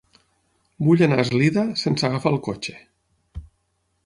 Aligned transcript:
Vull 0.87 1.03
anar 1.07 1.19
a 1.19 1.25
Eslida 1.25 1.67
sense 1.83 2.09
agafar 2.09 2.35
el 2.37 2.43
cotxe. 2.51 2.77